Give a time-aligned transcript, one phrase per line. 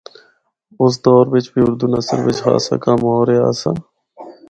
[0.81, 3.71] اُس دور بچ بھی اُردو نثر بچ خاصا کم ہو رہیا آسا۔